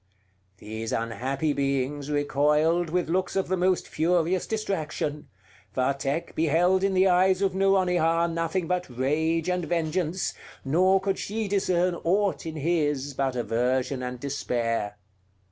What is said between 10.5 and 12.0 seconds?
nor could she discern